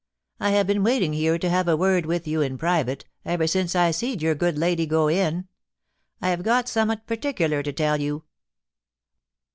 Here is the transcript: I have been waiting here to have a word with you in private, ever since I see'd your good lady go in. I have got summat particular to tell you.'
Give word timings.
I 0.39 0.49
have 0.49 0.65
been 0.65 0.81
waiting 0.81 1.13
here 1.13 1.37
to 1.37 1.47
have 1.51 1.67
a 1.67 1.77
word 1.77 2.07
with 2.07 2.27
you 2.27 2.41
in 2.41 2.57
private, 2.57 3.05
ever 3.23 3.45
since 3.45 3.75
I 3.75 3.91
see'd 3.91 4.19
your 4.19 4.33
good 4.33 4.57
lady 4.57 4.87
go 4.87 5.07
in. 5.07 5.47
I 6.23 6.31
have 6.31 6.41
got 6.41 6.67
summat 6.67 7.05
particular 7.05 7.61
to 7.61 7.71
tell 7.71 8.01
you.' 8.01 8.23